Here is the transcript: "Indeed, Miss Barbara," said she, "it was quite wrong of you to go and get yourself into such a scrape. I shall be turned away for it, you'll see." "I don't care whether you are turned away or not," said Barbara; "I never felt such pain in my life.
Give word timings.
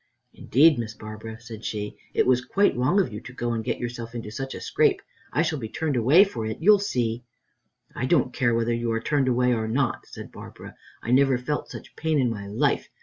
"Indeed, 0.33 0.79
Miss 0.79 0.95
Barbara," 0.95 1.39
said 1.39 1.63
she, 1.63 1.95
"it 2.15 2.25
was 2.25 2.43
quite 2.43 2.75
wrong 2.75 2.99
of 2.99 3.13
you 3.13 3.21
to 3.21 3.33
go 3.33 3.51
and 3.53 3.63
get 3.63 3.77
yourself 3.77 4.15
into 4.15 4.31
such 4.31 4.55
a 4.55 4.59
scrape. 4.59 4.99
I 5.31 5.43
shall 5.43 5.59
be 5.59 5.69
turned 5.69 5.95
away 5.95 6.23
for 6.23 6.43
it, 6.47 6.57
you'll 6.59 6.79
see." 6.79 7.23
"I 7.93 8.07
don't 8.07 8.33
care 8.33 8.55
whether 8.55 8.73
you 8.73 8.91
are 8.93 8.99
turned 8.99 9.27
away 9.27 9.53
or 9.53 9.67
not," 9.67 10.07
said 10.07 10.31
Barbara; 10.31 10.75
"I 11.03 11.11
never 11.11 11.37
felt 11.37 11.69
such 11.69 11.95
pain 11.95 12.17
in 12.19 12.31
my 12.31 12.47
life. 12.47 12.89